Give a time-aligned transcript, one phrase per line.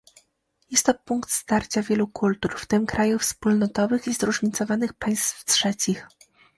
[0.69, 6.07] Jest to punkt starcia wielu kultur, w tym krajów wspólnotowych i zróżnicowanych państw trzecich